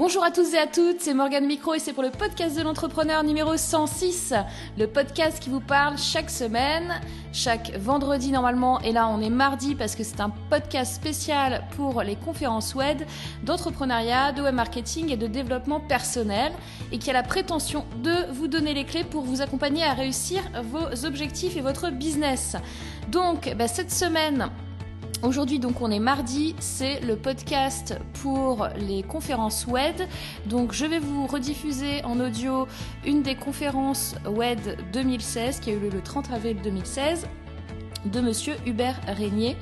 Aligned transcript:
Bonjour 0.00 0.24
à 0.24 0.30
tous 0.30 0.54
et 0.54 0.58
à 0.58 0.66
toutes, 0.66 1.02
c'est 1.02 1.12
Morgane 1.12 1.44
Micro 1.44 1.74
et 1.74 1.78
c'est 1.78 1.92
pour 1.92 2.02
le 2.02 2.08
podcast 2.08 2.56
de 2.56 2.62
l'entrepreneur 2.62 3.22
numéro 3.22 3.58
106, 3.58 4.32
le 4.78 4.86
podcast 4.86 5.38
qui 5.40 5.50
vous 5.50 5.60
parle 5.60 5.98
chaque 5.98 6.30
semaine, 6.30 6.98
chaque 7.34 7.76
vendredi 7.76 8.32
normalement, 8.32 8.80
et 8.80 8.92
là 8.92 9.08
on 9.08 9.20
est 9.20 9.28
mardi 9.28 9.74
parce 9.74 9.94
que 9.96 10.02
c'est 10.02 10.22
un 10.22 10.30
podcast 10.48 10.94
spécial 10.94 11.64
pour 11.76 12.02
les 12.02 12.16
conférences 12.16 12.74
web 12.74 13.02
d'entrepreneuriat, 13.42 14.32
de 14.32 14.40
web 14.40 14.54
marketing 14.54 15.10
et 15.10 15.18
de 15.18 15.26
développement 15.26 15.80
personnel 15.80 16.50
et 16.92 16.98
qui 16.98 17.10
a 17.10 17.12
la 17.12 17.22
prétention 17.22 17.84
de 18.02 18.32
vous 18.32 18.48
donner 18.48 18.72
les 18.72 18.86
clés 18.86 19.04
pour 19.04 19.24
vous 19.24 19.42
accompagner 19.42 19.84
à 19.84 19.92
réussir 19.92 20.40
vos 20.62 21.04
objectifs 21.04 21.58
et 21.58 21.60
votre 21.60 21.90
business. 21.90 22.56
Donc 23.10 23.54
bah, 23.54 23.68
cette 23.68 23.92
semaine, 23.92 24.48
Aujourd'hui, 25.22 25.58
donc, 25.58 25.82
on 25.82 25.90
est 25.90 25.98
mardi, 25.98 26.54
c'est 26.60 27.00
le 27.00 27.14
podcast 27.14 27.98
pour 28.22 28.68
les 28.78 29.02
conférences 29.02 29.66
WED. 29.66 30.08
Donc, 30.46 30.72
je 30.72 30.86
vais 30.86 30.98
vous 30.98 31.26
rediffuser 31.26 32.02
en 32.04 32.18
audio 32.20 32.66
une 33.04 33.20
des 33.22 33.34
conférences 33.34 34.14
WED 34.26 34.78
2016 34.94 35.60
qui 35.60 35.68
a 35.70 35.74
eu 35.74 35.78
lieu 35.78 35.90
le 35.90 36.00
30 36.00 36.32
avril 36.32 36.56
2016 36.64 37.26
de 38.06 38.20
monsieur 38.22 38.54
Hubert 38.64 38.98
Régnier. 39.06 39.58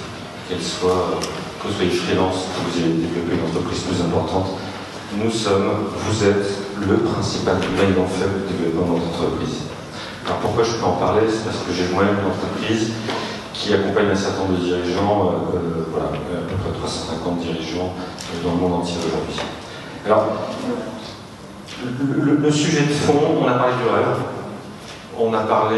qu'elle 0.50 0.62
soit 0.62 1.20
que 1.66 1.72
vous 1.72 1.78
soyez 1.78 1.92
freelance, 1.92 2.46
que 2.54 2.62
vous 2.62 2.78
ayez 2.78 2.94
développé 2.94 3.34
une 3.34 3.50
entreprise 3.50 3.82
plus 3.82 4.02
importante, 4.02 4.54
nous 5.18 5.32
sommes, 5.32 5.90
vous 5.98 6.24
êtes 6.24 6.46
le 6.86 6.98
principal 6.98 7.58
maillon 7.76 8.06
faible 8.06 8.46
du 8.46 8.54
développement 8.54 8.94
de 8.94 9.00
notre 9.00 9.18
entreprise. 9.18 9.66
Alors 10.26 10.40
pourquoi 10.40 10.64
je 10.64 10.74
peux 10.74 10.86
en 10.86 10.98
parler? 10.98 11.22
C'est 11.30 11.46
parce 11.46 11.58
que 11.66 11.74
j'ai 11.74 11.88
moi-même 11.94 12.18
une 12.22 12.30
entreprise 12.30 12.92
qui 13.54 13.74
accompagne 13.74 14.10
un 14.12 14.16
certain 14.16 14.44
nombre 14.44 14.60
de 14.60 14.64
dirigeants, 14.66 15.32
euh, 15.32 15.58
euh, 15.58 15.86
voilà, 15.90 16.08
à 16.08 16.46
peu 16.46 16.56
près 16.56 16.78
350 16.78 17.40
dirigeants 17.40 17.94
euh, 17.94 18.44
dans 18.44 18.54
le 18.54 18.58
monde 18.58 18.74
entier 18.82 18.98
aujourd'hui. 19.00 19.40
Alors, 20.06 20.26
le, 21.86 22.52
sujet 22.52 22.82
de 22.82 22.94
fond, 22.94 23.42
on 23.42 23.48
a 23.48 23.54
parlé 23.54 23.74
du 23.74 23.90
rêve, 23.90 24.18
on 25.18 25.34
a 25.34 25.42
parlé 25.42 25.78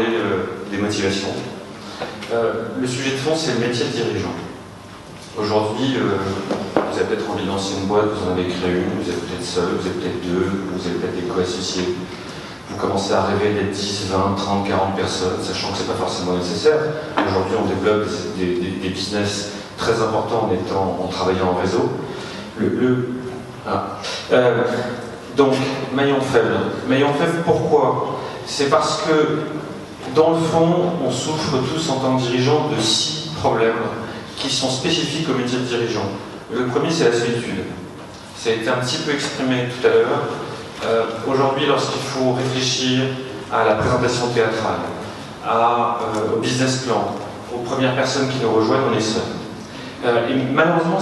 des 0.70 0.78
motivations. 0.78 1.28
le 2.32 2.86
sujet 2.86 3.12
de 3.12 3.16
fond, 3.16 3.34
c'est 3.36 3.54
le 3.54 3.66
métier 3.66 3.86
de 3.86 3.90
dirigeant. 3.90 4.34
Aujourd'hui, 5.40 5.94
euh, 5.96 6.16
vous 6.74 6.98
avez 6.98 7.06
peut-être 7.06 7.30
envie 7.30 7.44
de 7.44 7.48
lancer 7.48 7.74
une 7.80 7.86
boîte, 7.86 8.06
vous 8.06 8.28
en 8.28 8.32
avez 8.32 8.48
créé 8.48 8.72
une, 8.72 9.00
vous 9.00 9.08
êtes 9.08 9.20
peut-être 9.20 9.44
seul, 9.44 9.68
vous 9.80 9.86
êtes 9.86 10.00
peut-être 10.00 10.20
deux, 10.22 10.50
vous 10.74 10.86
avez 10.86 10.96
peut-être 10.96 11.14
des 11.14 11.28
co-associés. 11.32 11.94
Vous 12.68 12.76
commencez 12.76 13.12
à 13.12 13.22
rêver 13.22 13.54
d'être 13.54 13.70
10, 13.70 14.08
20, 14.10 14.34
30, 14.36 14.68
40 14.68 14.96
personnes, 14.96 15.38
sachant 15.40 15.70
que 15.70 15.78
ce 15.78 15.82
n'est 15.82 15.88
pas 15.90 15.94
forcément 15.94 16.36
nécessaire. 16.36 16.78
Aujourd'hui, 17.16 17.54
on 17.62 17.66
développe 17.66 18.08
des, 18.36 18.88
business 18.88 19.52
très 19.76 19.92
importants 20.02 20.50
en, 20.50 20.54
étant, 20.54 20.98
en 21.04 21.06
travaillant 21.06 21.50
en 21.56 21.60
réseau. 21.60 21.88
Le, 22.58 23.10
ah. 23.64 23.98
euh, 24.32 24.64
donc, 25.36 25.52
maillon 25.94 26.20
faible. 26.20 26.56
Maillon 26.88 27.12
faible, 27.12 27.44
pourquoi? 27.44 28.18
C'est 28.44 28.68
parce 28.68 29.02
que, 29.02 29.38
dans 30.16 30.30
le 30.30 30.38
fond, 30.38 30.94
on 31.06 31.10
souffre 31.12 31.58
tous 31.72 31.90
en 31.90 32.00
tant 32.00 32.16
que 32.16 32.22
dirigeants 32.22 32.70
de 32.76 32.80
six 32.80 33.30
problèmes 33.40 33.74
qui 34.38 34.50
sont 34.50 34.70
spécifiques 34.70 35.28
au 35.28 35.34
métier 35.34 35.58
de 35.58 35.64
dirigeant. 35.64 36.08
Le 36.52 36.66
premier, 36.66 36.90
c'est 36.90 37.10
la 37.10 37.16
solitude. 37.16 37.64
Ça 38.36 38.50
a 38.50 38.52
été 38.52 38.68
un 38.68 38.76
petit 38.76 38.98
peu 38.98 39.12
exprimé 39.12 39.64
tout 39.68 39.86
à 39.86 39.90
l'heure. 39.90 40.22
Euh, 40.84 41.04
aujourd'hui, 41.28 41.66
lorsqu'il 41.66 42.00
faut 42.00 42.32
réfléchir 42.32 43.00
à 43.52 43.64
la 43.64 43.74
présentation 43.74 44.28
théâtrale, 44.28 44.80
euh, 45.46 46.36
au 46.36 46.38
business 46.38 46.84
plan, 46.86 47.16
aux 47.52 47.58
premières 47.58 47.96
personnes 47.96 48.28
qui 48.28 48.38
nous 48.42 48.52
rejoignent, 48.52 48.84
on 48.92 48.96
est 48.96 49.00
seul. 49.00 49.22
Euh, 50.06 50.28
et 50.28 50.34
malheureusement, 50.54 50.98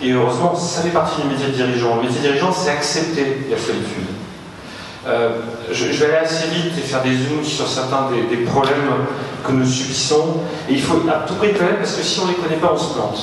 et 0.00 0.12
heureusement, 0.12 0.56
ça 0.56 0.80
fait 0.82 0.90
partie 0.90 1.20
du 1.20 1.28
métier 1.28 1.48
de 1.48 1.52
dirigeant. 1.52 1.96
Le 1.96 2.02
métier 2.02 2.20
de 2.20 2.26
dirigeant, 2.28 2.52
c'est 2.52 2.70
accepter 2.70 3.46
la 3.50 3.58
solitude. 3.58 4.06
Je, 5.70 5.84
vais 5.84 6.06
aller 6.06 6.26
assez 6.26 6.48
vite 6.48 6.76
et 6.76 6.80
faire 6.80 7.02
des 7.02 7.16
zooms 7.16 7.44
sur 7.44 7.66
certains 7.66 8.08
des, 8.10 8.36
problèmes 8.44 8.92
que 9.44 9.52
nous 9.52 9.66
subissons. 9.66 10.38
Et 10.68 10.74
il 10.74 10.82
faut 10.82 11.02
à 11.08 11.26
tout 11.26 11.34
prix 11.34 11.52
connaître 11.52 11.78
parce 11.78 11.94
que 11.94 12.02
si 12.02 12.20
on 12.20 12.26
ne 12.26 12.30
les 12.30 12.36
connaît 12.36 12.56
pas, 12.56 12.72
on 12.72 12.78
se 12.78 12.94
plante. 12.94 13.18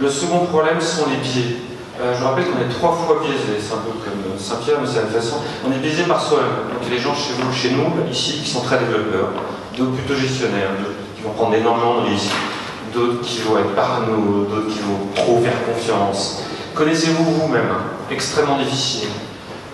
Le 0.00 0.08
second 0.08 0.46
problème 0.46 0.80
sont 0.80 1.06
les 1.08 1.16
biais. 1.16 1.56
Euh, 2.00 2.12
je 2.18 2.24
rappelle 2.24 2.46
qu'on 2.46 2.58
est 2.58 2.72
trois 2.74 2.92
fois 2.92 3.20
biaisé, 3.22 3.60
c'est 3.60 3.72
un 3.72 3.78
peu 3.78 3.92
comme 4.02 4.36
Saint-Pierre, 4.36 4.78
mais 4.80 4.88
c'est 4.88 5.02
la 5.02 5.20
façon. 5.20 5.36
On 5.64 5.70
est 5.70 5.78
biaisé 5.78 6.02
par 6.02 6.20
soi-même. 6.20 6.74
Donc 6.74 6.90
les 6.90 6.98
gens 6.98 7.14
chez 7.14 7.34
vous, 7.38 7.52
chez 7.52 7.70
nous, 7.70 7.86
ici, 8.10 8.40
qui 8.42 8.50
sont 8.50 8.62
très 8.62 8.78
développeurs, 8.78 9.30
d'autres 9.78 9.92
plutôt 9.92 10.14
gestionnaires, 10.14 10.70
d'autres 10.78 10.98
qui 11.16 11.22
vont 11.22 11.30
prendre 11.30 11.54
énormément 11.54 12.02
de 12.02 12.08
risques, 12.08 12.34
d'autres 12.92 13.20
qui 13.22 13.42
vont 13.42 13.58
être 13.58 13.74
parano, 13.76 14.46
d'autres 14.50 14.74
qui 14.74 14.80
vont 14.80 15.06
trop 15.14 15.40
faire 15.40 15.64
confiance. 15.64 16.42
Connaissez-vous 16.74 17.24
vous-même 17.24 17.70
Extrêmement 18.10 18.58
difficile. 18.58 19.08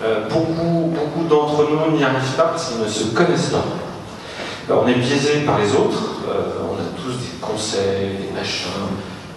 Euh, 0.03 0.27
beaucoup, 0.29 0.93
beaucoup 0.93 1.27
d'entre 1.27 1.67
nous 1.69 1.97
n'y 1.97 2.03
arrivent 2.03 2.35
pas 2.37 2.43
parce 2.43 2.69
qu'ils 2.69 2.81
ne 2.81 2.87
se 2.87 3.15
connaissent 3.15 3.49
pas. 3.49 3.65
On 4.69 4.87
est 4.87 4.95
biaisé 4.95 5.41
par 5.45 5.59
les 5.59 5.71
autres, 5.73 6.21
euh, 6.29 6.61
on 6.69 6.75
a 6.75 7.01
tous 7.03 7.13
des 7.13 7.37
conseils, 7.41 8.27
des 8.27 8.33
machins, 8.37 8.69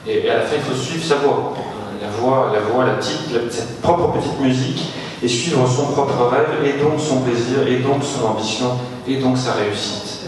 et, 0.07 0.29
à 0.29 0.39
la 0.39 0.41
fin 0.43 0.57
il 0.57 0.63
faut 0.63 0.77
suivre 0.77 1.05
sa 1.05 1.17
voix. 1.17 1.55
La 2.03 2.11
voix, 2.11 2.51
la 2.53 2.61
voix, 2.61 2.85
la 2.85 2.95
petite, 2.95 3.31
cette 3.51 3.81
propre 3.81 4.13
petite 4.13 4.39
musique, 4.41 4.93
et 5.23 5.29
suivre 5.29 5.67
son 5.67 5.87
propre 5.93 6.31
rêve, 6.31 6.65
et 6.65 6.83
donc 6.83 7.01
son 7.01 7.21
plaisir, 7.21 7.67
et 7.67 7.79
donc 7.79 8.03
son 8.03 8.27
ambition, 8.27 8.73
et 9.09 9.17
donc 9.17 9.39
sa 9.39 9.53
réussite. 9.53 10.21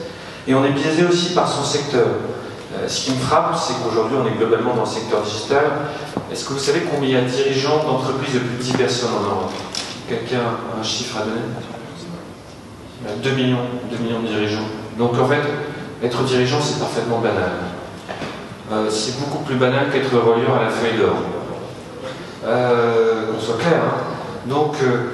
Et 0.48 0.54
on 0.54 0.64
est 0.64 0.70
biaisé 0.70 1.04
aussi 1.04 1.34
par 1.34 1.48
son 1.48 1.64
secteur. 1.64 2.06
Euh, 2.06 2.88
ce 2.88 3.04
qui 3.04 3.10
me 3.12 3.18
frappe, 3.18 3.56
c'est 3.56 3.74
qu'aujourd'hui, 3.82 4.16
on 4.22 4.26
est 4.26 4.38
globalement 4.38 4.74
dans 4.74 4.82
le 4.82 4.88
secteur 4.88 5.22
digital. 5.22 5.64
Est-ce 6.32 6.44
que 6.44 6.52
vous 6.54 6.58
savez 6.58 6.80
combien 6.90 7.08
il 7.08 7.14
y 7.14 7.18
a 7.18 7.22
de 7.22 7.28
dirigeants 7.28 7.84
d'entreprises 7.84 8.34
de 8.34 8.38
plus 8.38 8.58
de 8.58 8.62
10 8.62 8.72
personnes 8.72 9.10
en 9.18 9.22
Europe? 9.22 9.52
Quelqu'un 10.08 10.40
a 10.40 10.80
un 10.80 10.82
chiffre 10.82 11.18
à 11.18 11.24
donner? 11.24 11.40
2 13.22 13.30
millions, 13.30 13.58
2 13.90 13.98
millions 13.98 14.20
de 14.20 14.28
dirigeants. 14.28 14.66
Donc 14.98 15.18
en 15.18 15.26
fait, 15.26 15.42
être 16.02 16.22
dirigeant, 16.22 16.60
c'est 16.60 16.78
parfaitement 16.78 17.18
banal. 17.18 17.52
Euh, 18.72 18.90
c'est 18.90 19.20
beaucoup 19.20 19.44
plus 19.44 19.56
banal 19.56 19.90
qu'être 19.92 20.12
relieur 20.12 20.56
à 20.58 20.64
la 20.64 20.70
feuille 20.70 20.98
d'or. 20.98 21.16
Euh, 22.44 23.32
qu'on 23.32 23.40
soit 23.40 23.58
clair. 23.58 23.80
Hein. 23.84 24.00
Donc 24.46 24.74
euh, 24.82 25.12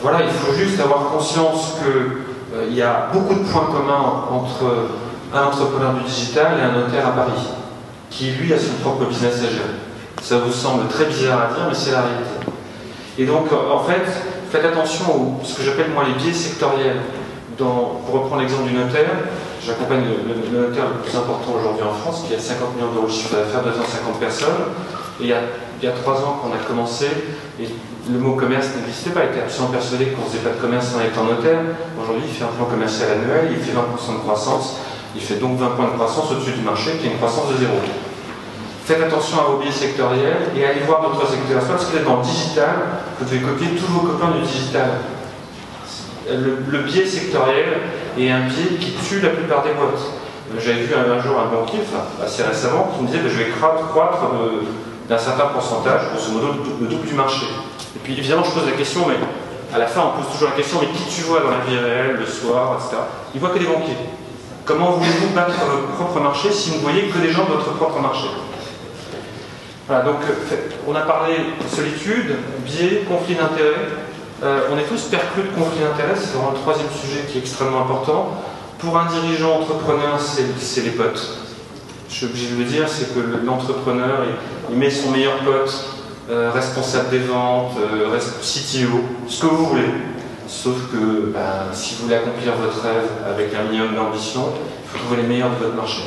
voilà, 0.00 0.20
il 0.22 0.30
faut 0.30 0.52
juste 0.52 0.80
avoir 0.80 1.08
conscience 1.10 1.76
qu'il 1.78 2.74
y 2.74 2.82
a 2.82 3.08
beaucoup 3.12 3.34
de 3.34 3.44
points 3.44 3.66
communs 3.66 4.24
entre 4.30 4.90
un 5.34 5.44
entrepreneur 5.44 5.94
du 5.94 6.04
digital 6.04 6.58
et 6.58 6.62
un 6.62 6.80
notaire 6.80 7.08
à 7.08 7.10
Paris, 7.10 7.48
qui 8.10 8.30
lui 8.30 8.52
a 8.52 8.58
son 8.58 8.74
propre 8.82 9.06
business 9.06 9.38
à 9.38 9.50
gérer. 9.50 9.76
Ça 10.22 10.38
vous 10.38 10.52
semble 10.52 10.86
très 10.88 11.06
bizarre 11.06 11.50
à 11.50 11.54
dire, 11.54 11.64
mais 11.68 11.74
c'est 11.74 11.92
la 11.92 12.02
réalité. 12.02 12.30
Et 13.18 13.26
donc, 13.26 13.46
en 13.52 13.80
fait, 13.80 14.04
faites 14.50 14.64
attention 14.64 15.38
à 15.42 15.44
ce 15.44 15.56
que 15.56 15.62
j'appelle 15.62 15.90
moi 15.92 16.04
les 16.04 16.14
biais 16.14 16.32
sectoriels. 16.32 17.00
Pour 17.58 18.12
reprendre 18.12 18.42
l'exemple 18.42 18.68
du 18.68 18.74
notaire, 18.74 19.08
j'accompagne 19.64 20.04
le, 20.04 20.58
notaire 20.60 20.84
le 20.92 21.00
plus 21.00 21.16
important 21.16 21.56
aujourd'hui 21.58 21.84
en 21.84 21.94
France, 21.94 22.24
qui 22.28 22.34
a 22.34 22.38
50 22.38 22.76
millions 22.76 22.92
d'euros 22.92 23.06
de 23.06 23.12
chiffre 23.12 23.34
d'affaires, 23.34 23.62
250 23.62 24.20
personnes. 24.20 24.76
Et 25.20 25.24
il 25.24 25.28
y, 25.28 25.32
a, 25.32 25.92
trois 25.92 26.20
ans 26.20 26.40
qu'on 26.42 26.52
a 26.52 26.60
commencé, 26.68 27.06
et 27.58 27.68
le 28.10 28.18
mot 28.18 28.32
commerce 28.36 28.68
n'existait 28.76 29.10
pas, 29.10 29.24
il 29.24 29.32
était 29.32 29.40
absolument 29.40 29.72
persuadé 29.72 30.12
qu'on 30.12 30.22
ne 30.22 30.28
faisait 30.28 30.44
pas 30.44 30.52
de 30.52 30.60
commerce 30.60 30.92
en 30.92 31.00
étant 31.00 31.24
notaire. 31.24 31.60
Aujourd'hui, 31.96 32.24
il 32.28 32.34
fait 32.34 32.44
un 32.44 32.52
plan 32.52 32.66
commercial 32.66 33.08
annuel, 33.16 33.48
il 33.56 33.64
fait 33.64 33.72
20% 33.72 34.20
de 34.20 34.20
croissance, 34.20 34.76
il 35.14 35.22
fait 35.22 35.40
donc 35.40 35.56
20 35.56 35.80
points 35.80 35.88
de 35.88 35.96
croissance 35.96 36.30
au-dessus 36.32 36.52
du 36.52 36.62
marché, 36.62 37.00
qui 37.00 37.08
est 37.08 37.10
une 37.10 37.16
croissance 37.16 37.48
de 37.52 37.56
zéro. 37.56 37.80
Faites 38.84 39.02
attention 39.02 39.40
à 39.40 39.50
vos 39.50 39.56
biais 39.56 39.72
sectoriels 39.72 40.52
et 40.54 40.64
allez 40.64 40.84
voir 40.86 41.00
d'autres 41.00 41.26
secteurs. 41.26 41.64
Parce 41.64 41.86
que 41.86 41.90
vous 41.92 41.96
êtes 41.96 42.04
dans 42.04 42.18
le 42.18 42.22
digital, 42.22 43.00
vous 43.18 43.24
devez 43.24 43.40
copier 43.40 43.68
tous 43.74 43.90
vos 43.90 44.06
copains 44.06 44.30
du 44.36 44.46
digital. 44.46 45.15
Le, 46.28 46.78
biais 46.80 47.06
sectoriel 47.06 47.78
est 48.18 48.30
un 48.30 48.40
biais 48.40 48.76
qui 48.80 48.92
tue 48.92 49.20
la 49.20 49.28
plupart 49.30 49.62
des 49.62 49.70
boîtes. 49.70 50.00
J'avais 50.58 50.82
vu 50.82 50.94
un, 50.94 51.20
jour 51.20 51.38
un 51.38 51.54
banquier, 51.54 51.80
assez 52.22 52.42
récemment, 52.42 52.90
qui 52.94 53.02
me 53.02 53.06
disait 53.06 53.20
que 53.20 53.28
je 53.28 53.36
vais 53.36 53.50
croître 53.50 54.18
d'un 55.08 55.18
certain 55.18 55.46
pourcentage, 55.46 56.02
grosso 56.10 56.32
modo 56.32 56.54
le 56.80 56.86
double 56.86 57.06
du 57.06 57.14
marché. 57.14 57.46
Et 57.94 57.98
puis 58.02 58.14
évidemment, 58.18 58.42
je 58.42 58.50
pose 58.50 58.66
la 58.66 58.76
question, 58.76 59.02
mais 59.06 59.14
À 59.74 59.78
la 59.78 59.86
fin, 59.86 60.02
on 60.02 60.20
pose 60.20 60.32
toujours 60.32 60.48
la 60.48 60.56
question 60.56 60.78
mais 60.80 60.88
qui 60.88 61.04
tu 61.14 61.22
vois 61.22 61.40
dans 61.40 61.50
la 61.50 61.64
vie 61.64 61.78
réelle, 61.78 62.16
le 62.18 62.26
soir, 62.26 62.78
etc. 62.78 63.02
Il 63.34 63.40
voit 63.40 63.50
que 63.50 63.58
des 63.58 63.66
banquiers. 63.66 63.96
Comment 64.64 64.92
voulez-vous 64.92 65.32
battre 65.34 65.54
votre 65.64 65.94
propre 65.94 66.20
marché 66.20 66.50
si 66.50 66.70
vous 66.70 66.76
ne 66.76 66.82
voyez 66.82 67.08
que 67.08 67.18
des 67.18 67.30
gens 67.30 67.44
de 67.44 67.52
votre 67.52 67.72
propre 67.74 68.00
marché? 68.00 68.26
Voilà, 69.86 70.02
donc 70.02 70.16
on 70.88 70.94
a 70.96 71.02
parlé 71.02 71.36
solitude, 71.68 72.34
biais, 72.64 73.04
conflit 73.08 73.36
d'intérêts. 73.36 73.86
Euh, 74.42 74.68
on 74.70 74.78
est 74.78 74.84
tous 74.84 75.02
perclus 75.04 75.44
de 75.44 75.48
conflit 75.48 75.80
d'intérêts, 75.80 76.14
c'est 76.14 76.34
vraiment 76.34 76.50
le 76.50 76.58
troisième 76.58 76.90
sujet 76.90 77.22
qui 77.28 77.38
est 77.38 77.40
extrêmement 77.40 77.82
important. 77.82 78.36
Pour 78.78 78.98
un 78.98 79.06
dirigeant 79.06 79.60
entrepreneur, 79.60 80.20
c'est 80.20 80.82
les 80.82 80.90
potes. 80.90 81.38
Je 82.10 82.14
suis 82.14 82.26
obligé 82.26 82.54
de 82.54 82.58
le 82.58 82.64
dire, 82.64 82.86
c'est 82.86 83.14
que 83.14 83.20
l'entrepreneur, 83.44 84.24
il, 84.70 84.76
met 84.76 84.90
son 84.90 85.10
meilleur 85.10 85.38
pote, 85.38 85.84
euh, 86.30 86.50
responsable 86.52 87.08
des 87.08 87.20
ventes, 87.20 87.72
euh, 87.78 88.18
CTO, 88.18 89.00
ce 89.26 89.40
que 89.40 89.46
vous 89.46 89.66
voulez. 89.66 89.90
Sauf 90.46 90.76
que 90.92 91.32
ben, 91.32 91.72
si 91.72 91.94
vous 91.94 92.04
voulez 92.04 92.16
accomplir 92.16 92.52
votre 92.56 92.82
rêve 92.82 93.08
avec 93.26 93.54
un 93.54 93.64
minimum 93.64 93.94
d'ambition, 93.94 94.52
il 94.84 94.90
faut 94.90 94.98
trouver 94.98 95.22
les 95.22 95.28
meilleurs 95.28 95.50
de 95.50 95.64
votre 95.64 95.74
marché. 95.74 96.02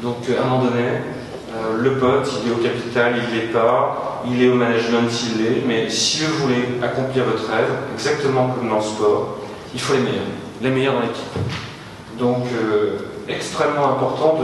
Donc 0.00 0.18
à 0.28 0.42
un 0.42 0.48
moment 0.48 0.64
donné, 0.64 0.84
euh, 0.84 1.76
le 1.76 1.92
pote, 1.98 2.28
il 2.44 2.50
est 2.50 2.54
au 2.54 2.58
capital, 2.58 3.14
il 3.16 3.34
ne 3.34 3.40
l'est 3.40 3.48
pas, 3.48 4.11
il 4.30 4.42
est 4.42 4.48
au 4.48 4.54
management, 4.54 5.08
il 5.26 5.42
l'est, 5.42 5.62
mais 5.66 5.88
si 5.88 6.24
vous 6.24 6.34
voulez 6.44 6.78
accomplir 6.82 7.24
votre 7.24 7.50
rêve, 7.50 7.68
exactement 7.94 8.48
comme 8.48 8.68
dans 8.68 8.76
le 8.76 8.82
sport, 8.82 9.38
il 9.74 9.80
faut 9.80 9.94
les 9.94 10.00
meilleurs, 10.00 10.22
les 10.60 10.70
meilleurs 10.70 10.94
dans 10.94 11.00
l'équipe. 11.00 12.18
Donc 12.18 12.46
euh, 12.52 12.98
extrêmement 13.28 13.92
important 13.92 14.38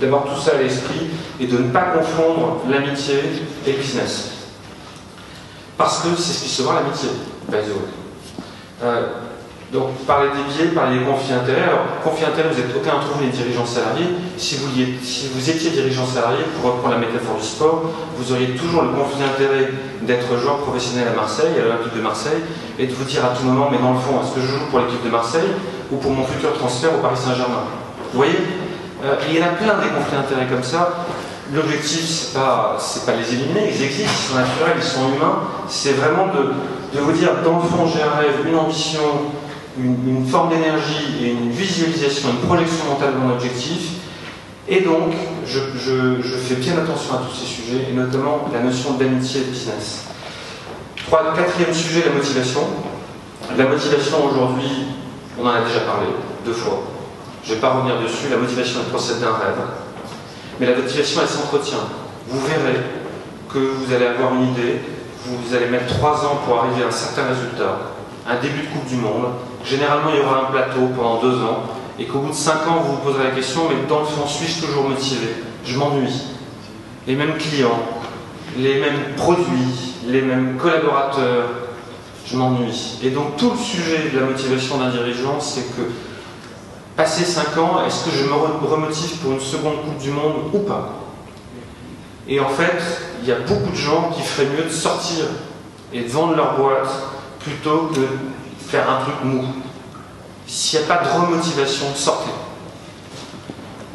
d'avoir 0.00 0.24
tout 0.24 0.40
ça 0.40 0.52
à 0.56 0.62
l'esprit 0.62 1.08
et 1.40 1.46
de 1.46 1.58
ne 1.58 1.70
pas 1.70 1.92
confondre 1.96 2.62
l'amitié 2.68 3.16
et 3.66 3.72
le 3.72 3.78
business. 3.78 4.32
Parce 5.76 6.00
que 6.00 6.08
c'est 6.16 6.32
ce 6.32 6.42
qui 6.42 6.48
se 6.48 6.62
voit 6.62 6.74
l'amitié, 6.74 7.08
by 7.48 7.56
euh, 8.82 9.02
donc, 9.72 9.92
parler 10.06 10.30
des 10.32 10.44
biais, 10.48 10.72
parler 10.72 10.98
des 11.00 11.04
conflits 11.04 11.28
d'intérêts. 11.28 11.68
Alors, 11.68 12.00
conflits 12.02 12.24
d'intérêts, 12.24 12.48
vous 12.48 12.60
n'êtes 12.60 12.72
aucun 12.72 13.04
vous 13.04 13.20
les 13.20 13.28
dirigeants 13.28 13.66
salariés. 13.66 14.16
Si 14.38 14.56
vous, 14.56 15.50
étiez 15.50 15.70
dirigeant 15.70 16.06
salarié, 16.06 16.40
pour 16.56 16.72
reprendre 16.72 16.94
la 16.94 17.00
métaphore 17.00 17.36
du 17.36 17.44
sport, 17.44 17.82
vous 18.16 18.32
auriez 18.32 18.56
toujours 18.56 18.82
le 18.82 18.96
conflit 18.96 19.20
d'intérêt 19.20 19.68
d'être 20.00 20.38
joueur 20.40 20.64
professionnel 20.64 21.08
à 21.12 21.16
Marseille, 21.16 21.52
à 21.60 21.64
l'Olympique 21.68 21.94
de 21.94 22.00
Marseille, 22.00 22.40
et 22.78 22.86
de 22.86 22.94
vous 22.94 23.04
dire 23.04 23.22
à 23.26 23.36
tout 23.36 23.44
moment, 23.44 23.68
mais 23.70 23.76
dans 23.76 23.92
le 23.92 24.00
fond, 24.00 24.16
est-ce 24.24 24.32
que 24.34 24.40
je 24.40 24.56
joue 24.56 24.66
pour 24.70 24.80
l'équipe 24.80 25.04
de 25.04 25.10
Marseille 25.10 25.52
ou 25.92 25.96
pour 25.96 26.12
mon 26.12 26.24
futur 26.24 26.56
transfert 26.56 26.94
au 26.96 27.02
Paris 27.04 27.20
Saint-Germain? 27.20 27.68
Vous 28.12 28.16
voyez? 28.16 28.40
Euh, 29.04 29.16
Il 29.28 29.36
y 29.36 29.42
en 29.42 29.46
a 29.46 29.52
plein 29.52 29.84
des 29.84 29.92
conflits 29.92 30.16
d'intérêts 30.16 30.48
comme 30.48 30.64
ça. 30.64 31.04
L'objectif, 31.52 32.08
c'est 32.08 32.38
pas, 32.38 32.76
c'est 32.80 33.04
pas 33.04 33.12
les 33.12 33.34
éliminer, 33.34 33.68
ils 33.68 33.82
existent, 33.82 34.12
ils 34.16 34.32
sont 34.32 34.36
naturels, 34.36 34.76
ils 34.76 34.82
sont 34.82 35.12
humains. 35.12 35.44
C'est 35.68 35.92
vraiment 35.92 36.32
de 36.32 37.00
vous 37.00 37.12
dire, 37.12 37.30
dans 37.44 37.60
le 37.60 37.68
fond, 37.68 37.84
j'ai 37.84 38.00
un 38.02 38.16
rêve, 38.16 38.48
une 38.48 38.56
ambition, 38.56 39.00
une, 39.78 40.26
forme 40.26 40.50
d'énergie 40.50 41.24
et 41.24 41.30
une 41.30 41.50
visualisation, 41.50 42.30
une 42.30 42.46
projection 42.46 42.84
mentale 42.90 43.14
de 43.14 43.18
mon 43.18 43.32
objectif. 43.34 43.92
Et 44.68 44.80
donc, 44.80 45.14
je, 45.46 46.20
fais 46.36 46.56
bien 46.56 46.74
attention 46.74 47.14
à 47.14 47.18
tous 47.18 47.34
ces 47.34 47.46
sujets, 47.46 47.86
et 47.90 47.94
notamment 47.94 48.48
la 48.52 48.60
notion 48.60 48.94
d'amitié 48.94 49.40
et 49.40 49.44
de 49.44 49.50
business. 49.50 50.04
quatrième 51.10 51.72
sujet, 51.72 52.04
la 52.06 52.12
motivation. 52.12 52.60
La 53.56 53.64
motivation 53.64 54.26
aujourd'hui, 54.26 54.88
on 55.38 55.46
en 55.46 55.50
a 55.50 55.62
déjà 55.62 55.80
parlé 55.80 56.08
deux 56.44 56.52
fois. 56.52 56.82
Je 57.42 57.50
ne 57.50 57.54
vais 57.54 57.60
pas 57.60 57.70
revenir 57.70 58.00
dessus. 58.02 58.28
La 58.30 58.36
motivation, 58.36 58.80
elle 58.84 58.90
procède 58.90 59.20
d'un 59.20 59.32
rêve. 59.32 59.56
Mais 60.60 60.66
la 60.66 60.76
motivation, 60.76 61.22
elle 61.22 61.28
s'entretient. 61.28 61.88
Vous 62.28 62.40
verrez 62.46 62.78
que 63.48 63.58
vous 63.58 63.94
allez 63.94 64.06
avoir 64.06 64.34
une 64.34 64.52
idée, 64.52 64.80
vous 65.24 65.54
allez 65.54 65.66
mettre 65.66 65.86
trois 65.98 66.24
ans 66.26 66.40
pour 66.44 66.58
arriver 66.58 66.84
à 66.84 66.88
un 66.88 66.90
certain 66.90 67.22
résultat, 67.28 67.78
un 68.28 68.36
début 68.36 68.62
de 68.62 68.66
Coupe 68.66 68.86
du 68.86 68.96
Monde. 68.96 69.32
Généralement, 69.64 70.10
il 70.14 70.20
y 70.20 70.24
aura 70.24 70.48
un 70.48 70.50
plateau 70.52 70.88
pendant 70.96 71.20
deux 71.20 71.42
ans, 71.42 71.64
et 71.98 72.04
qu'au 72.04 72.20
bout 72.20 72.30
de 72.30 72.34
cinq 72.34 72.66
ans, 72.68 72.80
vous 72.82 72.92
vous 72.92 72.98
poserez 72.98 73.24
la 73.24 73.30
question, 73.30 73.62
mais 73.68 73.86
dans 73.88 74.00
le 74.00 74.06
fond, 74.06 74.26
suis-je 74.26 74.66
toujours 74.66 74.88
motivé? 74.88 75.28
Je 75.64 75.76
m'ennuie. 75.76 76.22
Les 77.06 77.16
mêmes 77.16 77.36
clients, 77.36 77.80
les 78.56 78.80
mêmes 78.80 79.14
produits, 79.16 79.94
les 80.06 80.22
mêmes 80.22 80.56
collaborateurs, 80.56 81.46
je 82.26 82.36
m'ennuie. 82.36 82.98
Et 83.02 83.10
donc 83.10 83.36
tout 83.36 83.50
le 83.50 83.58
sujet 83.58 84.10
de 84.12 84.20
la 84.20 84.26
motivation 84.26 84.78
d'un 84.78 84.90
dirigeant, 84.90 85.40
c'est 85.40 85.74
que 85.76 85.82
passé 86.96 87.24
cinq 87.24 87.56
ans, 87.58 87.82
est-ce 87.86 88.04
que 88.04 88.10
je 88.10 88.24
me 88.24 88.66
remotive 88.66 89.16
pour 89.18 89.32
une 89.32 89.40
seconde 89.40 89.82
Coupe 89.84 89.98
du 89.98 90.10
Monde 90.10 90.34
ou 90.52 90.58
pas? 90.58 90.90
Et 92.28 92.40
en 92.40 92.48
fait, 92.48 92.82
il 93.22 93.28
y 93.28 93.32
a 93.32 93.38
beaucoup 93.40 93.70
de 93.70 93.76
gens 93.76 94.10
qui 94.14 94.22
feraient 94.22 94.48
mieux 94.48 94.64
de 94.64 94.72
sortir 94.72 95.24
et 95.92 96.02
de 96.02 96.08
vendre 96.08 96.36
leur 96.36 96.56
boîte 96.56 96.90
plutôt 97.40 97.90
que 97.94 98.00
faire 98.68 98.88
un 98.90 99.02
truc 99.02 99.14
mou. 99.24 99.44
S'il 100.46 100.78
n'y 100.78 100.84
a 100.84 100.88
pas 100.88 101.04
de 101.04 101.08
remotivation, 101.08 101.86
sortez. 101.94 102.30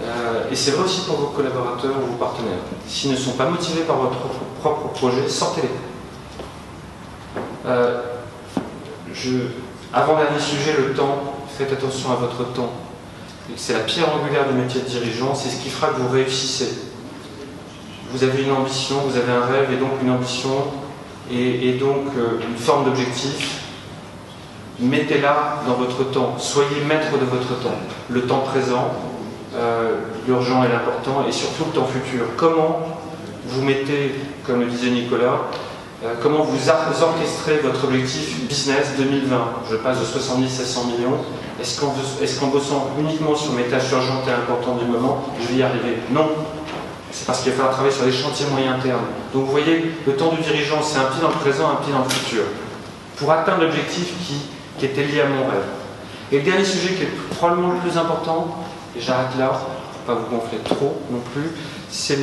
Euh, 0.01 0.51
et 0.51 0.55
c'est 0.55 0.71
vrai 0.71 0.85
aussi 0.85 1.01
pour 1.01 1.17
vos 1.17 1.27
collaborateurs 1.27 1.93
ou 2.03 2.11
vos 2.11 2.17
partenaires. 2.17 2.59
S'ils 2.87 3.11
ne 3.11 3.15
sont 3.15 3.33
pas 3.33 3.49
motivés 3.49 3.83
par 3.83 3.97
votre 3.97 4.17
propre 4.59 4.89
projet, 4.89 5.27
sortez-les. 5.27 5.69
Euh, 7.65 8.01
avant-dernier 9.93 10.39
sujet, 10.39 10.75
le 10.77 10.93
temps. 10.93 11.35
Faites 11.57 11.71
attention 11.71 12.11
à 12.11 12.15
votre 12.15 12.51
temps. 12.53 12.71
C'est 13.55 13.73
la 13.73 13.81
pierre 13.81 14.07
angulaire 14.13 14.47
du 14.47 14.55
métier 14.55 14.81
de 14.81 14.87
dirigeant, 14.87 15.35
c'est 15.35 15.49
ce 15.49 15.61
qui 15.61 15.69
fera 15.69 15.89
que 15.89 15.99
vous 15.99 16.09
réussissez 16.09 16.93
vous 18.13 18.23
avez 18.23 18.43
une 18.43 18.51
ambition, 18.51 18.97
vous 19.07 19.17
avez 19.17 19.31
un 19.31 19.45
rêve 19.45 19.71
et 19.73 19.77
donc 19.77 19.89
une 20.03 20.11
ambition 20.11 20.65
et, 21.31 21.73
donc 21.73 22.05
euh, 22.15 22.39
une 22.47 22.55
forme 22.55 22.85
d'objectif. 22.85 23.62
Mettez-la 24.79 25.61
dans 25.67 25.75
votre 25.75 26.03
temps, 26.11 26.35
soyez 26.39 26.81
maître 26.87 27.11
de 27.13 27.25
votre 27.25 27.61
temps, 27.61 27.75
le 28.09 28.21
temps 28.23 28.39
présent, 28.39 28.91
euh, 29.55 29.97
l'urgent 30.27 30.63
et 30.63 30.67
l'important, 30.67 31.25
et 31.27 31.31
surtout 31.31 31.65
le 31.65 31.79
temps 31.79 31.85
futur. 31.85 32.25
Comment 32.37 32.79
vous 33.45 33.61
mettez, 33.61 34.15
comme 34.45 34.61
le 34.61 34.65
disait 34.65 34.89
Nicolas, 34.89 35.41
euh, 36.03 36.15
comment 36.21 36.43
vous 36.43 36.69
orchestrez 36.69 37.59
votre 37.59 37.85
objectif 37.85 38.47
business 38.47 38.93
2020 38.97 39.37
Je 39.69 39.75
passe 39.77 39.99
de 39.99 40.05
70 40.05 40.59
à 40.59 40.65
100 40.65 40.85
millions. 40.85 41.17
Est-ce 41.61 41.79
qu'en 42.39 42.47
bossant 42.47 42.89
uniquement 42.99 43.35
sur 43.35 43.53
mes 43.53 43.63
tâches 43.63 43.91
urgentes 43.91 44.27
et 44.27 44.31
importantes 44.31 44.79
du 44.79 44.85
moment, 44.85 45.23
je 45.39 45.47
vais 45.47 45.59
y 45.59 45.63
arriver? 45.63 45.99
Non, 46.11 46.29
c'est 47.11 47.27
parce 47.27 47.41
qu'il 47.41 47.51
va 47.51 47.57
falloir 47.57 47.73
travailler 47.73 47.95
sur 47.95 48.05
les 48.05 48.11
chantiers 48.11 48.47
moyen 48.47 48.79
terme. 48.79 49.03
Donc 49.33 49.45
vous 49.45 49.51
voyez, 49.51 49.93
le 50.05 50.15
temps 50.15 50.33
du 50.33 50.41
dirigeant, 50.41 50.81
c'est 50.81 50.97
un 50.97 51.05
pied 51.05 51.21
dans 51.21 51.29
le 51.29 51.35
présent, 51.35 51.69
un 51.69 51.83
pied 51.83 51.93
dans 51.93 52.03
le 52.03 52.09
futur, 52.09 52.43
pour 53.15 53.31
atteindre 53.31 53.61
l'objectif 53.61 54.13
qui, 54.25 54.41
qui, 54.77 54.85
était 54.85 55.03
lié 55.03 55.21
à 55.21 55.27
mon 55.27 55.47
rêve. 55.47 55.65
Et 56.31 56.37
le 56.37 56.43
dernier 56.43 56.65
sujet 56.65 56.93
qui 56.95 57.03
est 57.03 57.35
probablement 57.35 57.73
le 57.73 57.79
plus 57.79 57.97
important, 57.97 58.63
et 58.95 59.01
j'arrête 59.01 59.37
là, 59.37 59.61
pour 59.93 60.15
pas 60.15 60.21
vous 60.21 60.35
gonfler 60.35 60.59
trop 60.59 61.01
non 61.11 61.19
plus, 61.33 61.51
c'est 61.89 62.17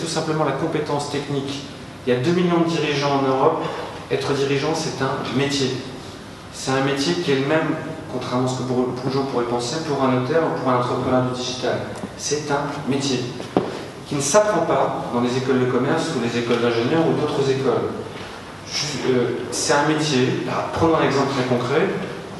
tout 0.00 0.08
simplement 0.08 0.44
la 0.44 0.52
compétence 0.52 1.10
technique. 1.10 1.62
Il 2.06 2.12
y 2.12 2.16
a 2.16 2.20
2 2.20 2.30
millions 2.32 2.60
de 2.60 2.68
dirigeants 2.68 3.20
en 3.20 3.22
Europe. 3.22 3.62
Être 4.10 4.32
dirigeant, 4.32 4.74
c'est 4.74 5.02
un 5.02 5.38
métier. 5.38 5.70
C'est 6.52 6.72
un 6.72 6.84
métier 6.84 7.14
qui 7.14 7.32
est 7.32 7.40
le 7.40 7.46
même, 7.46 7.76
contrairement 8.12 8.46
à 8.46 8.48
ce 8.48 8.58
que 8.58 8.62
beaucoup 8.64 9.08
de 9.08 9.12
gens 9.12 9.24
pourraient 9.24 9.44
penser, 9.44 9.76
pour 9.88 10.02
un 10.04 10.12
notaire 10.12 10.42
ou 10.42 10.60
pour 10.60 10.70
un 10.70 10.78
entrepreneur 10.78 11.22
du 11.22 11.40
digital. 11.40 11.78
C'est 12.18 12.50
un 12.50 12.90
métier 12.90 13.20
qui 14.06 14.16
ne 14.16 14.20
s'apprend 14.20 14.62
pas 14.62 15.06
dans 15.12 15.20
les 15.20 15.36
écoles 15.36 15.60
de 15.60 15.66
commerce 15.66 16.10
ou 16.16 16.22
les 16.22 16.38
écoles 16.38 16.60
d'ingénieurs 16.60 17.06
ou 17.08 17.20
d'autres 17.20 17.50
écoles. 17.50 17.90
Euh, 19.06 19.28
c'est 19.50 19.72
un 19.72 19.86
métier, 19.88 20.46
prenons 20.72 20.96
un 20.96 21.04
exemple 21.04 21.28
très 21.34 21.44
concret, 21.44 21.88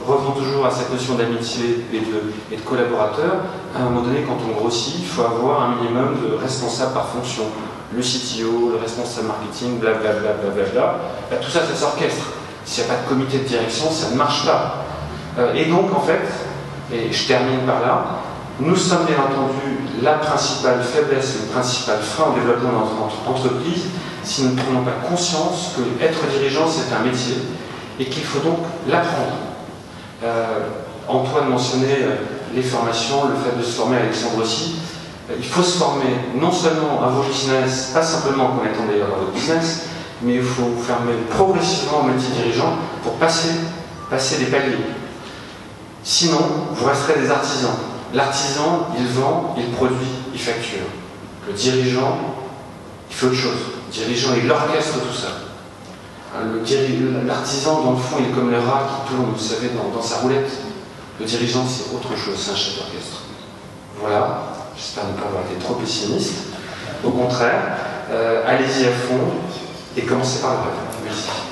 revenons 0.06 0.32
toujours 0.32 0.66
à 0.66 0.70
cette 0.70 0.90
notion 0.90 1.14
d'amitié 1.14 1.84
et 1.92 2.00
de, 2.00 2.32
et 2.52 2.56
de 2.56 2.62
collaborateur. 2.62 3.44
À 3.76 3.80
un 3.80 3.84
moment 3.84 4.02
donné, 4.02 4.20
quand 4.26 4.38
on 4.48 4.58
grossit, 4.58 4.96
il 4.98 5.06
faut 5.06 5.22
avoir 5.22 5.62
un 5.62 5.76
minimum 5.76 6.16
de 6.22 6.34
responsables 6.36 6.92
par 6.92 7.08
fonction. 7.08 7.44
Le 7.94 8.02
CTO, 8.02 8.70
le 8.72 8.78
responsable 8.80 9.28
marketing, 9.28 9.78
blablabla. 9.78 10.32
Bla, 10.32 10.50
bla, 10.50 10.64
bla, 10.72 11.00
bah, 11.30 11.36
tout 11.36 11.50
ça, 11.50 11.60
ça 11.60 11.74
s'orchestre. 11.74 12.32
S'il 12.64 12.84
n'y 12.84 12.90
a 12.90 12.94
pas 12.94 13.02
de 13.02 13.08
comité 13.08 13.38
de 13.38 13.44
direction, 13.44 13.90
ça 13.90 14.10
ne 14.10 14.16
marche 14.16 14.46
pas. 14.46 14.84
Euh, 15.38 15.54
et 15.54 15.66
donc, 15.66 15.94
en 15.94 16.00
fait, 16.00 16.22
et 16.92 17.12
je 17.12 17.28
termine 17.28 17.60
par 17.66 17.80
là, 17.80 18.04
nous 18.60 18.76
sommes 18.76 19.04
bien 19.06 19.16
entendu 19.16 19.78
la 20.04 20.14
principale 20.14 20.82
faiblesse, 20.82 21.34
le 21.40 21.46
principal 21.52 21.98
frein 22.00 22.30
au 22.30 22.34
développement 22.34 22.68
de 22.68 22.74
notre 22.74 23.28
entreprise 23.28 23.84
si 24.22 24.42
nous 24.42 24.50
ne 24.50 24.60
prenons 24.60 24.82
pas 24.82 25.06
conscience 25.08 25.72
que 25.76 26.04
être 26.04 26.26
dirigeant 26.30 26.66
c'est 26.68 26.94
un 26.94 27.00
métier 27.00 27.36
et 27.98 28.04
qu'il 28.06 28.22
faut 28.24 28.40
donc 28.40 28.58
l'apprendre. 28.88 29.36
Euh, 30.22 30.60
Antoine 31.08 31.48
mentionnait 31.48 32.00
euh, 32.02 32.16
les 32.54 32.62
formations, 32.62 33.28
le 33.28 33.34
fait 33.34 33.56
de 33.58 33.62
se 33.62 33.72
former, 33.72 33.98
Alexandre 33.98 34.42
aussi. 34.42 34.76
Euh, 35.30 35.34
il 35.38 35.44
faut 35.44 35.62
se 35.62 35.78
former 35.78 36.16
non 36.34 36.50
seulement 36.50 37.02
à 37.02 37.08
vos 37.08 37.22
business, 37.22 37.90
pas 37.92 38.02
simplement 38.02 38.46
en 38.46 38.64
étant 38.64 38.86
d'ailleurs 38.86 39.08
dans 39.08 39.16
votre 39.16 39.32
business, 39.32 39.86
mais 40.22 40.36
il 40.36 40.42
faut 40.42 40.62
vous 40.62 40.82
former 40.82 41.12
progressivement 41.30 42.00
au 42.00 42.04
métier 42.04 42.30
dirigeant 42.34 42.76
pour 43.02 43.12
passer, 43.14 43.50
passer 44.10 44.38
des 44.38 44.46
paliers. 44.46 44.78
Sinon, 46.02 46.40
vous 46.72 46.86
resterez 46.86 47.20
des 47.20 47.30
artisans. 47.30 47.93
L'artisan, 48.14 48.88
il 48.96 49.06
vend, 49.08 49.54
il 49.58 49.70
produit, 49.72 50.06
il 50.32 50.40
facture. 50.40 50.86
Le 51.48 51.52
dirigeant, 51.52 52.18
il 53.10 53.16
fait 53.16 53.26
autre 53.26 53.34
chose. 53.34 53.58
Le 53.88 53.92
dirigeant, 53.92 54.30
il 54.40 54.50
orchestre 54.50 55.00
tout 55.00 55.14
ça. 55.14 55.28
L'artisan, 57.26 57.82
dans 57.82 57.92
le 57.92 57.96
fond, 57.96 58.16
il 58.20 58.26
est 58.26 58.30
comme 58.30 58.50
le 58.50 58.58
rat 58.58 58.88
qui 58.88 59.14
tourne, 59.14 59.32
vous 59.32 59.38
savez, 59.38 59.70
dans, 59.70 60.02
sa 60.02 60.18
roulette. 60.18 60.50
Le 61.18 61.26
dirigeant, 61.26 61.64
c'est 61.66 61.94
autre 61.94 62.16
chose, 62.16 62.36
c'est 62.36 62.52
un 62.52 62.56
chef 62.56 62.76
d'orchestre. 62.76 63.22
Voilà, 64.00 64.54
j'espère 64.76 65.04
ne 65.04 65.12
pas 65.12 65.26
avoir 65.26 65.42
été 65.50 65.62
trop 65.62 65.74
pessimiste. 65.74 66.54
Au 67.04 67.10
contraire, 67.10 67.76
euh, 68.10 68.42
allez-y 68.46 68.86
à 68.86 68.92
fond 68.92 69.20
et 69.96 70.02
commencez 70.02 70.40
par 70.40 70.52
le 70.52 70.58
rêve. 70.58 70.70
Merci. 71.04 71.43